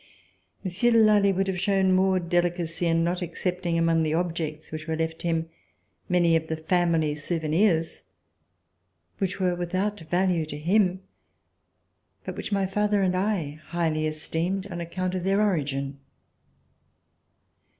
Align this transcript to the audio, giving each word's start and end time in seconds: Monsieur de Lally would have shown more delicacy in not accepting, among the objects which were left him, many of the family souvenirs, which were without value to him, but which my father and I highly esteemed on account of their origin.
Monsieur 0.63 0.89
de 0.89 0.97
Lally 0.97 1.31
would 1.31 1.45
have 1.47 1.59
shown 1.59 1.91
more 1.93 2.19
delicacy 2.19 2.87
in 2.87 3.03
not 3.03 3.21
accepting, 3.21 3.77
among 3.77 4.01
the 4.01 4.15
objects 4.15 4.71
which 4.71 4.87
were 4.87 4.95
left 4.95 5.21
him, 5.21 5.47
many 6.09 6.35
of 6.35 6.47
the 6.47 6.57
family 6.57 7.13
souvenirs, 7.13 8.01
which 9.19 9.39
were 9.39 9.53
without 9.53 9.99
value 9.99 10.43
to 10.43 10.57
him, 10.57 11.01
but 12.23 12.35
which 12.35 12.51
my 12.51 12.65
father 12.65 13.03
and 13.03 13.15
I 13.15 13.59
highly 13.67 14.07
esteemed 14.07 14.65
on 14.71 14.81
account 14.81 15.13
of 15.13 15.23
their 15.23 15.39
origin. 15.39 15.99